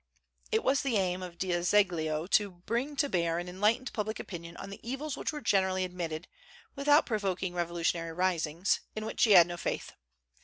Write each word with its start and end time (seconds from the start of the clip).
It 0.51 0.63
was 0.63 0.81
the 0.81 0.97
aim 0.97 1.21
of 1.21 1.37
D'Azeglio 1.37 2.25
to 2.31 2.49
bring 2.49 2.95
to 2.95 3.07
bear 3.07 3.37
an 3.37 3.47
enlightened 3.47 3.93
public 3.93 4.19
opinion 4.19 4.57
on 4.57 4.71
the 4.71 4.79
evils 4.81 5.15
which 5.15 5.31
were 5.31 5.41
generally 5.41 5.83
admitted, 5.85 6.27
without 6.75 7.05
provoking 7.05 7.53
revolutionary 7.53 8.13
risings, 8.13 8.79
in 8.95 9.05
which 9.05 9.23
he 9.25 9.33
had 9.33 9.45
no 9.45 9.57
faith. 9.57 9.93